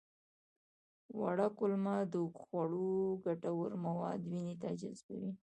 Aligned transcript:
وړه 1.19 1.47
کولمه 1.57 1.95
د 2.13 2.15
خوړو 2.39 2.95
ګټور 3.25 3.71
مواد 3.85 4.21
وینې 4.29 4.55
ته 4.61 4.69
جذبوي 4.81 5.31